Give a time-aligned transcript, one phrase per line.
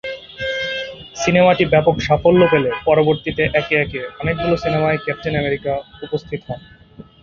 [1.15, 5.71] সিনেমাটি ব্যাপক সাফল্য পেলে পরবর্তীতে একে একে অনেকগুলো সিনেমায় ক্যাপ্টেন আমেরিকা
[6.01, 6.59] উপস্থিত হন।